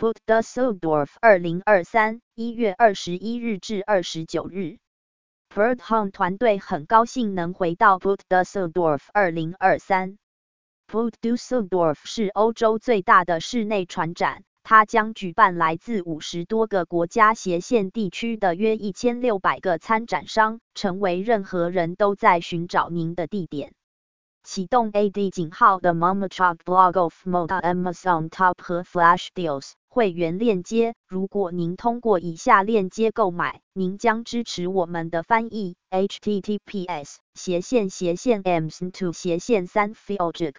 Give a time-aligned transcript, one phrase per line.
[0.00, 4.78] Put Dusseldorf 二零二三一月二十一日至二十九日。
[5.54, 10.16] Birdhome 团队很高兴能回到 Put Dusseldorf 二零二三。
[10.90, 23.74] Put Dusseldorf 是欧洲最大的室内船展，它将举办来自五十多个国家斜线地区的约一千六百个参展商，成为任何人都在寻找您的地点。
[24.42, 28.54] 启动 AD 井号的 m o m a c h a k Blog of Moda Amazon Top
[28.62, 30.94] 和 Flash Deals 会员链接。
[31.06, 35.76] 如果您通过以下链接购买，您将支持我们的翻译。
[35.90, 40.54] https 斜线斜线 ms to 斜线三 field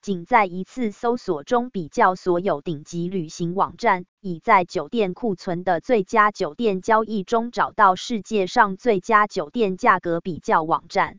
[0.00, 11.18] 仅在一次搜索中比较所有顶级旅行网站，已在酒店库存的最佳酒店交易中找到世界上最佳酒店价格比较网站。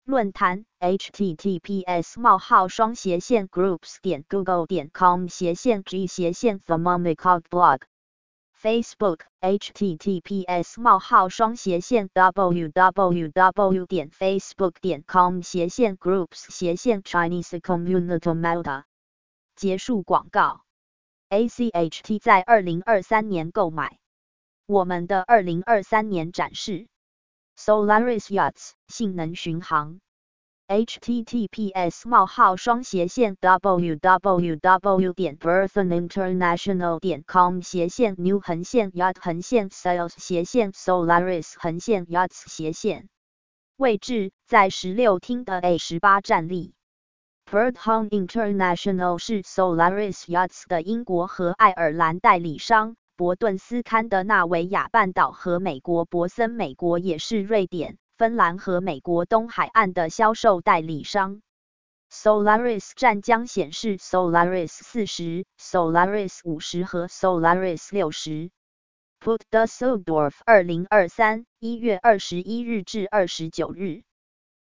[0.04, 6.92] 论坛 https: 冒号双斜线 groups 点 google 点 com 斜线 g 斜线 t h e m
[6.92, 7.84] o m i c a l blog
[8.62, 18.84] Facebook https: 冒号双斜线 www 点 facebook 点 com 斜线 groups 斜线 Chinese community melda
[19.56, 20.66] 结束广告。
[21.30, 24.00] ACHT 在二零二三年购买
[24.66, 26.88] 我们的二零二三年展示
[27.56, 30.00] Solaris Yachts 性能巡航
[30.68, 41.54] https: 冒号双斜线 www 点 berthoninternational 点 com 斜线 new 横线 yacht 横线 sales 斜线 Solaris
[41.60, 43.08] 横线 yachts 斜线
[43.76, 46.74] 位置在十六厅的 A 十八站立。
[47.52, 52.96] Birdhome International 是 Solaris Yachts 的英国和爱尔兰代理商。
[53.16, 61.42] 伯顿斯堪的纳维亚半岛和美国博森美国也是瑞典、芬兰和美国东海岸的销售代理商。
[62.12, 68.52] Solaris 站将显示 Solaris 四十、Solaris 五十和 Solaris 六十。
[69.20, 74.04] Put Dusseldorf 二零二三一月二十一日至二十九日。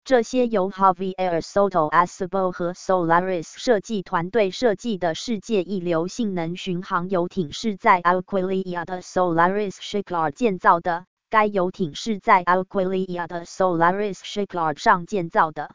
[0.04, 11.06] 这些由 Javier Soto Acebo 和 Solaris 设计团队设计的世界一流性能巡航游艇是在 Alquilia 的 Solaris Shipyard 建造的。
[11.30, 15.72] 该游艇是在 Alquilia 的 Solaris Shipyard 上建造的。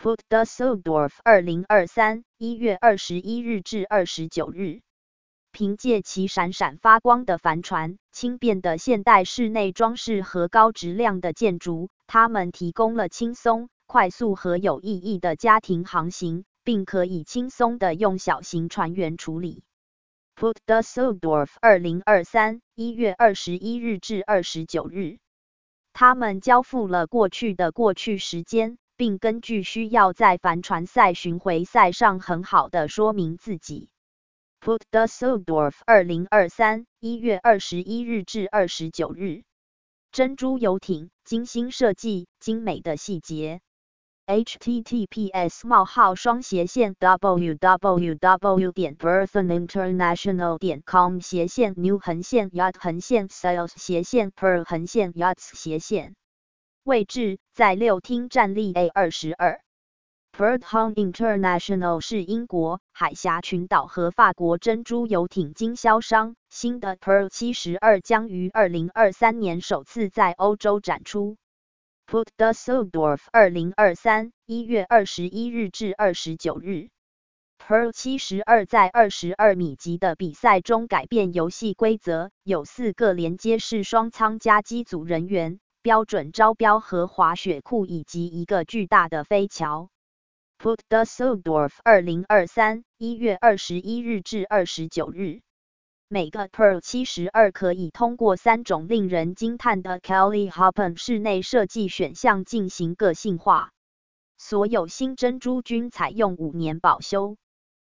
[0.00, 4.80] Put Dusseldorf 二零二三一月二十一日至二十九日。
[5.54, 19.62] 凭借其闪闪发光的帆船、轻便的现代室内装饰和高质量的建筑，它们提供了轻松、快速和有意义的家庭航行，并可以轻松的用小型船员处理。
[20.34, 25.18] Put the Sodorf，二零二三一月二十一日至二十九日，
[25.92, 28.76] 他们交付了过去的过去时间。
[28.96, 33.88] 并根据需要在帆船赛巡回赛上很好的说明自己。
[34.64, 39.42] Put the Soldorf 二零二三一月二十一日至二十九日，
[40.10, 43.60] 珍珠游艇，精心设计，精美的细节。
[44.26, 48.72] https: 冒号双斜线 www.
[48.72, 50.56] 点 berthoninternational.
[50.56, 56.14] 点 com 斜线 new 横线 yacht 横线 sales 斜线 per 横线 yachts 斜线。
[56.84, 59.60] 位置在六厅站立 A 二十二。
[60.36, 66.34] Birdhome International 是英国海峡群岛和法国珍珠游艇经销商。
[66.50, 71.36] 新的 Pearl 七十二将于二零二三年首次在欧洲展出。
[72.08, 76.88] Put the Sodorf 二零二三一月二十一日至二十九日。
[77.64, 85.60] Pearl 七十二在二十二米级的比赛中改变游戏规则，有四个连接式双舱加机组人员。
[85.80, 89.90] 标准招标和滑雪库以及一个巨大的飞桥。
[90.64, 95.42] Put the Sodorf 二零二三一月二十一日至二十九日，
[96.08, 103.72] 每个 Pearl 七十二可以通过三种令人惊叹的 Kelly Hoppen 室内设计选项进行个性化。
[104.38, 107.36] 所有新珍珠均采用五年保修。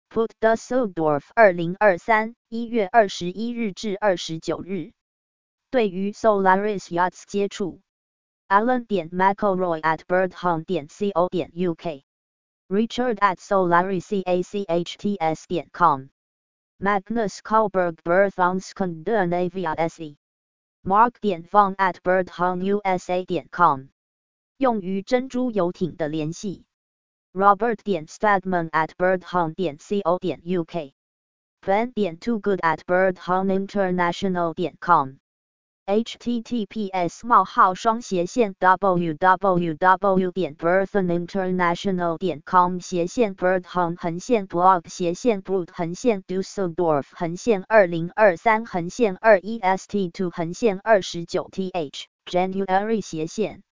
[0.09, 4.91] Put the Sodorf 二零二三一月二十一日至二十九日。
[5.71, 7.79] 对于 Solaris Yachts 接触
[8.49, 12.03] ，Alan 点 McElroy at birdhome 点 co 点 U K
[12.68, 23.90] uk，Richard at solarisachts 点 com，Magnus Karlberg Berthon Scandinavia SE，Mark 点 Von at birdhomeusa 点 com，
[24.56, 26.64] 用于珍珠游艇的联系，
[27.32, 35.18] Robert 点 Stadman at birdhome 点 co 点 uk，Ben 点 Too Good at birdhomeinternational 点 com。
[35.87, 42.43] https: 冒号双斜线 w w w 点 b i r t h a n international 点
[42.45, 52.99] com 斜线 bird 横横线 blog 斜线 brut 横线 Dusseldorf 横线二零二三横线二一 st two 横线二十九 th January
[52.99, 53.63] 斜线